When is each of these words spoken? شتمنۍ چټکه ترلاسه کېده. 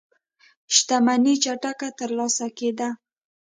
شتمنۍ 0.75 1.35
چټکه 1.43 1.89
ترلاسه 1.99 2.47
کېده. 2.57 2.89